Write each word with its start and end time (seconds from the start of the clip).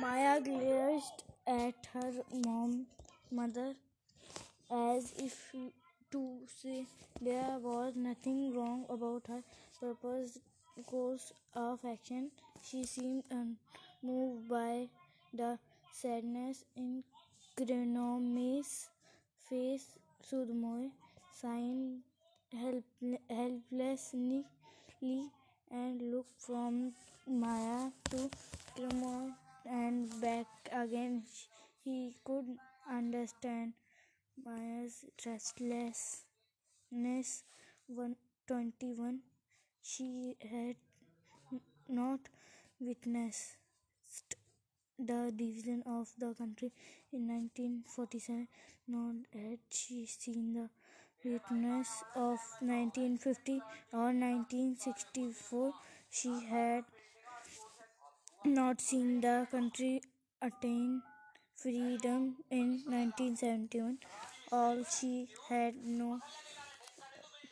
Maya 0.00 0.40
glanced 0.42 1.24
at 1.46 1.74
her 1.94 2.12
mom, 2.44 2.86
mother 3.30 3.74
as 4.70 5.12
if 5.16 5.54
to 6.10 6.38
say 6.60 6.84
there 7.20 7.58
was 7.58 7.94
nothing 7.96 8.54
wrong 8.54 8.84
about 8.90 9.22
her 9.28 9.42
proposed 9.78 10.38
course 10.86 11.32
of 11.54 11.78
action. 11.90 12.30
She 12.62 12.84
seemed 12.84 13.24
unmoved 13.30 14.48
by 14.50 14.88
the 15.32 15.58
sadness 15.92 16.64
in 16.76 17.02
Chronome's 17.56 18.90
face. 19.48 19.86
Sudhamoy 20.28 20.90
sighed 21.32 22.02
helplessly 23.30 24.44
and 25.70 26.02
looked 26.12 26.38
from 26.38 26.92
Maya 27.26 27.90
to 28.10 28.30
Chrome 28.74 29.34
and 29.68 30.20
back 30.20 30.46
again. 30.72 31.22
He 31.84 32.16
could 32.24 32.56
understand 32.90 33.74
Maya's 34.44 35.04
restlessness. 35.24 36.24
121 37.88 39.20
She 39.82 40.36
had 40.40 40.76
not 41.88 42.20
witnessed 42.80 43.56
the 44.98 45.32
division 45.36 45.82
of 45.86 46.08
the 46.18 46.34
country 46.34 46.72
in 47.12 47.28
1947, 47.28 48.48
nor 48.88 49.14
had 49.32 49.58
she 49.70 50.06
seen 50.06 50.54
the 50.54 50.68
witness 51.24 52.02
of 52.14 52.38
1950 52.60 53.60
or 53.92 54.12
1964. 54.12 55.72
She 56.10 56.40
had 56.48 56.84
not 58.46 58.80
seen 58.80 59.20
the 59.20 59.46
country 59.50 60.00
attain 60.40 61.02
freedom 61.56 62.36
in 62.50 62.82
1971. 62.86 63.98
All 64.52 64.84
she 64.84 65.28
had 65.48 65.74
known 65.84 66.20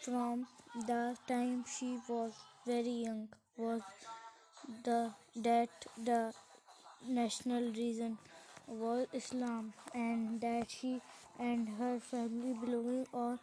from 0.01 0.47
the 0.87 1.17
time 1.27 1.65
she 1.67 1.99
was 2.09 2.33
very 2.67 2.97
young 3.07 3.29
was 3.57 3.83
the, 4.85 5.11
that 5.37 5.69
the 6.03 6.33
national 7.09 7.63
religion 7.63 8.19
was 8.67 9.07
Islam 9.13 9.73
and 9.95 10.41
that 10.41 10.71
she 10.71 11.01
and 11.39 11.69
her 11.79 11.99
family 11.99 12.55
belonged 12.65 13.39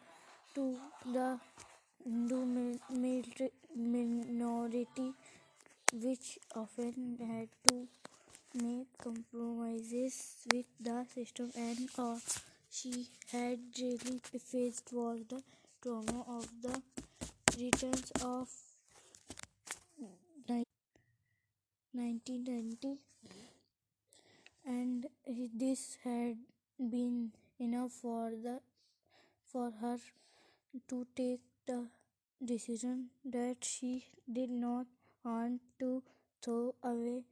to 0.55 0.77
the 1.05 1.39
Hindu 2.03 2.77
minority 3.75 5.13
which 5.91 6.39
often 6.55 7.17
had 7.19 7.49
to 7.67 7.87
make 8.63 8.87
compromises 8.97 10.35
with 10.53 10.65
the 10.79 11.05
system 11.13 11.51
and 11.55 11.89
all 11.97 12.19
she 12.69 13.07
had 13.31 13.59
really 13.79 14.21
faced 14.39 14.91
was 14.91 15.19
the 15.29 15.41
trauma 15.81 16.23
of 16.27 16.47
the 16.61 16.81
returns 17.57 18.11
of 18.23 18.47
1990 21.93 22.99
and 24.65 25.07
this 25.53 25.97
had 26.05 26.37
been 26.79 27.31
enough 27.59 27.91
for 27.91 28.31
the 28.31 28.59
for 29.51 29.71
her 29.81 29.97
to 30.87 31.05
take 31.15 31.41
the 31.67 31.85
decision 32.43 33.09
that 33.25 33.57
she 33.71 34.05
did 34.31 34.49
not 34.49 34.85
want 35.23 35.61
to 35.79 36.03
throw 36.43 36.75
away 36.83 37.23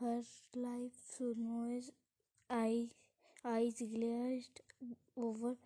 her 0.00 0.22
life. 0.54 0.92
Sudhamoy's 1.12 1.90
eye, 2.50 2.88
eyes 3.44 3.82
glazed 3.94 4.60
over 5.16 5.56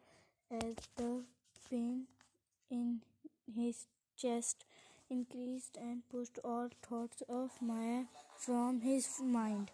as 0.50 0.74
the 0.96 1.22
pain 1.68 2.06
in 2.70 3.00
his 3.54 3.86
chest 4.16 4.64
increased 5.10 5.76
and 5.80 6.08
pushed 6.08 6.38
all 6.44 6.68
thoughts 6.82 7.22
of 7.28 7.50
Maya 7.60 8.04
from 8.36 8.80
his 8.80 9.20
mind. 9.22 9.70